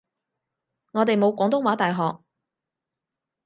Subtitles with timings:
[0.93, 2.23] 我哋冇廣東話大學